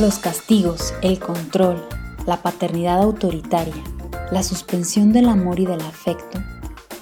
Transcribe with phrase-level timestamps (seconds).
[0.00, 1.86] Los castigos, el control,
[2.26, 3.84] la paternidad autoritaria,
[4.32, 6.40] la suspensión del amor y del afecto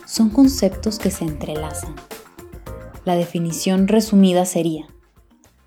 [0.04, 1.94] son conceptos que se entrelazan.
[3.04, 4.88] La definición resumida sería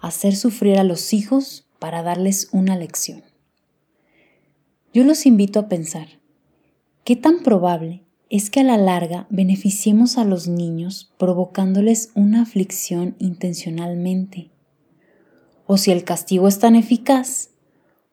[0.02, 3.24] hacer sufrir a los hijos para darles una lección.
[4.94, 6.20] Yo los invito a pensar,
[7.06, 13.14] ¿qué tan probable es que a la larga beneficiemos a los niños provocándoles una aflicción
[13.20, 14.50] intencionalmente?
[15.68, 17.50] O si el castigo es tan eficaz,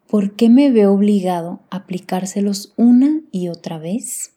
[0.09, 4.33] ¿por qué me veo obligado a aplicárselos una y otra vez?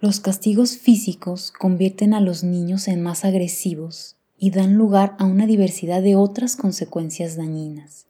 [0.00, 5.46] Los castigos físicos convierten a los niños en más agresivos y dan lugar a una
[5.46, 8.06] diversidad de otras consecuencias dañinas.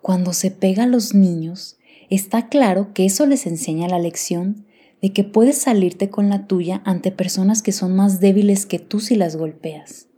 [0.00, 1.76] Cuando se pega a los niños,
[2.10, 4.66] está claro que eso les enseña la lección
[5.02, 9.00] de que puedes salirte con la tuya ante personas que son más débiles que tú
[9.00, 10.08] si las golpeas.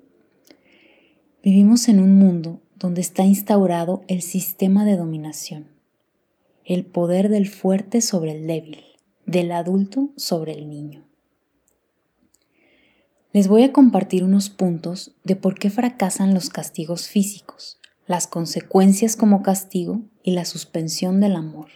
[1.43, 5.69] Vivimos en un mundo donde está instaurado el sistema de dominación,
[6.65, 8.85] el poder del fuerte sobre el débil,
[9.27, 11.07] del adulto sobre el niño.
[13.33, 19.17] Les voy a compartir unos puntos de por qué fracasan los castigos físicos, las consecuencias
[19.17, 21.69] como castigo y la suspensión del amor.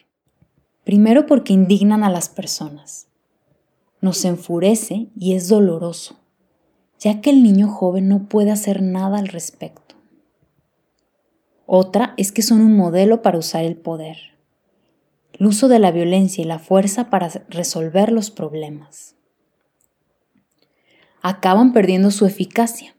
[0.85, 3.07] Primero porque indignan a las personas.
[4.03, 6.21] Nos enfurece y es doloroso
[7.01, 9.97] ya que el niño joven no puede hacer nada al respecto.
[11.67, 14.19] Otra es que son un modelo para usar el poder,
[15.33, 19.17] el uso de la violencia y la fuerza para resolver los problemas.
[21.23, 22.95] Acaban perdiendo su eficacia.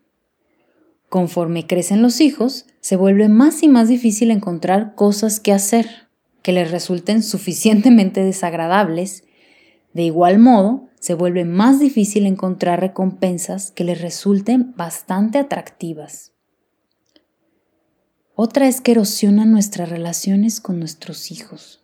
[1.12, 6.08] Conforme crecen los hijos, se vuelve más y más difícil encontrar cosas que hacer
[6.42, 9.26] que les resulten suficientemente desagradables.
[9.94, 16.32] De igual modo, se vuelve más difícil encontrar recompensas que les resulten bastante atractivas.
[18.34, 21.84] Otra es que erosionan nuestras relaciones con nuestros hijos.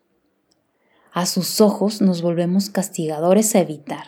[1.11, 4.07] A sus ojos nos volvemos castigadores a evitar.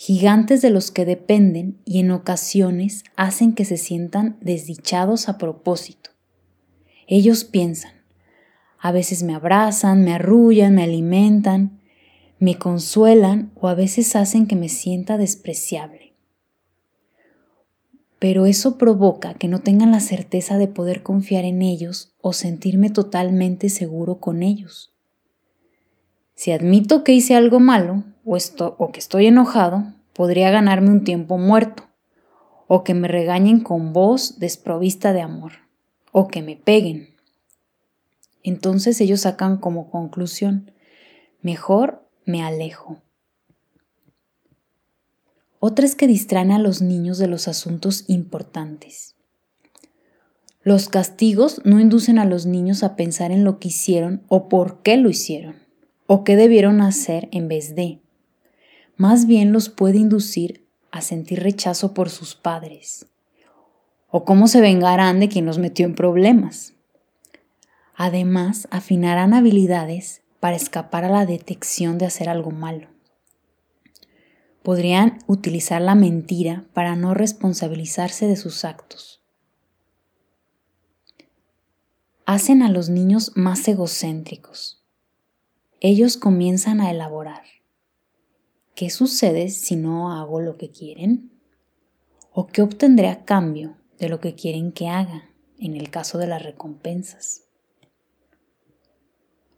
[0.00, 6.10] Gigantes de los que dependen y en ocasiones hacen que se sientan desdichados a propósito.
[7.08, 7.90] Ellos piensan,
[8.78, 11.80] a veces me abrazan, me arrullan, me alimentan,
[12.38, 16.14] me consuelan o a veces hacen que me sienta despreciable.
[18.20, 22.90] Pero eso provoca que no tengan la certeza de poder confiar en ellos o sentirme
[22.90, 24.92] totalmente seguro con ellos.
[26.36, 31.38] Si admito que hice algo malo o, o que estoy enojado, podría ganarme un tiempo
[31.38, 31.84] muerto,
[32.66, 35.52] o que me regañen con voz desprovista de amor,
[36.12, 37.14] o que me peguen.
[38.42, 40.72] Entonces ellos sacan como conclusión,
[41.40, 43.00] mejor me alejo.
[45.60, 49.16] Otra es que distraen a los niños de los asuntos importantes.
[50.62, 54.82] Los castigos no inducen a los niños a pensar en lo que hicieron o por
[54.82, 55.56] qué lo hicieron,
[56.06, 58.02] o qué debieron hacer en vez de.
[58.98, 63.06] Más bien los puede inducir a sentir rechazo por sus padres,
[64.10, 66.74] o cómo se vengarán de quien los metió en problemas.
[67.94, 72.88] Además, afinarán habilidades para escapar a la detección de hacer algo malo.
[74.64, 79.22] Podrían utilizar la mentira para no responsabilizarse de sus actos.
[82.26, 84.82] Hacen a los niños más egocéntricos.
[85.80, 87.57] Ellos comienzan a elaborar.
[88.78, 91.32] ¿Qué sucede si no hago lo que quieren?
[92.30, 96.28] ¿O qué obtendré a cambio de lo que quieren que haga en el caso de
[96.28, 97.42] las recompensas?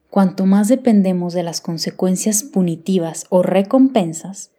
[0.09, 4.53] Cuanto más dependemos de las consecuencias punitivas o recompensas,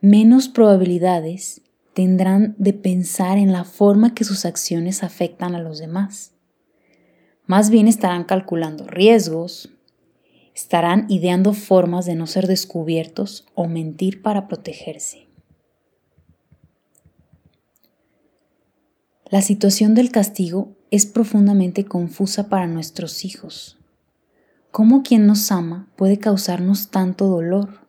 [0.00, 1.62] menos probabilidades
[1.94, 6.32] tendrán de pensar en la forma que sus acciones afectan a los demás.
[7.46, 9.71] Más bien estarán calculando riesgos,
[10.54, 15.26] estarán ideando formas de no ser descubiertos o mentir para protegerse.
[19.32, 23.78] La situación del castigo es profundamente confusa para nuestros hijos.
[24.70, 27.86] ¿Cómo quien nos ama puede causarnos tanto dolor?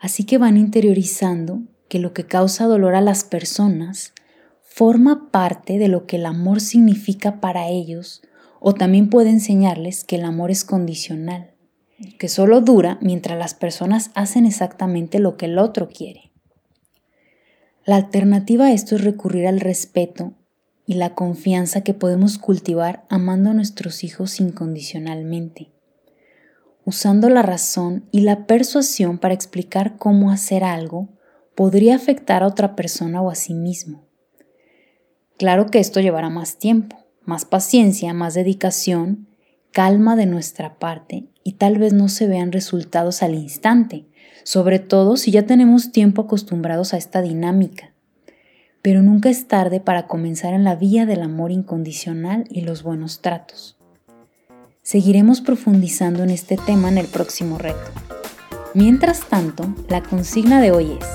[0.00, 4.12] Así que van interiorizando que lo que causa dolor a las personas
[4.60, 8.20] forma parte de lo que el amor significa para ellos
[8.60, 11.53] o también puede enseñarles que el amor es condicional,
[12.18, 16.32] que solo dura mientras las personas hacen exactamente lo que el otro quiere.
[17.84, 20.32] La alternativa a esto es recurrir al respeto
[20.86, 25.74] y la confianza que podemos cultivar amando a nuestros hijos incondicionalmente
[26.84, 31.08] usando la razón y la persuasión para explicar cómo hacer algo
[31.54, 34.04] podría afectar a otra persona o a sí mismo.
[35.38, 39.28] Claro que esto llevará más tiempo, más paciencia, más dedicación,
[39.74, 44.06] calma de nuestra parte y tal vez no se vean resultados al instante,
[44.44, 47.92] sobre todo si ya tenemos tiempo acostumbrados a esta dinámica.
[48.82, 53.20] Pero nunca es tarde para comenzar en la vía del amor incondicional y los buenos
[53.20, 53.76] tratos.
[54.82, 57.90] Seguiremos profundizando en este tema en el próximo reto.
[58.74, 61.06] Mientras tanto, la consigna de hoy es,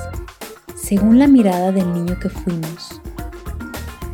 [0.75, 2.99] según la mirada del niño que fuimos,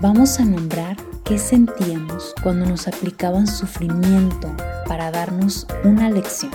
[0.01, 4.55] vamos a nombrar qué sentíamos cuando nos aplicaban sufrimiento
[4.87, 6.51] para darnos una lección.